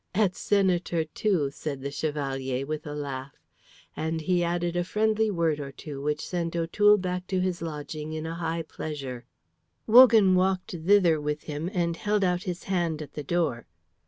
"Et 0.15 0.35
senator 0.35 1.03
too," 1.03 1.51
said 1.51 1.81
the 1.83 1.91
Chevalier, 1.91 2.65
with 2.65 2.87
a 2.87 2.95
laugh; 2.95 3.35
and 3.95 4.21
he 4.21 4.43
added 4.43 4.75
a 4.75 4.83
friendly 4.83 5.29
word 5.29 5.59
or 5.59 5.71
two 5.71 6.01
which 6.01 6.25
sent 6.27 6.55
O'Toole 6.55 6.97
back 6.97 7.27
to 7.27 7.39
his 7.39 7.61
lodging 7.61 8.11
in 8.11 8.25
a 8.25 8.33
high 8.33 8.63
pleasure. 8.63 9.25
Wogan 9.85 10.33
walked 10.33 10.71
thither 10.71 11.21
with 11.21 11.43
him 11.43 11.69
and 11.71 11.95
held 11.97 12.23
out 12.23 12.41
his 12.45 12.63
hand 12.63 12.99
at 12.99 13.13
the 13.13 13.21
door. 13.23 13.67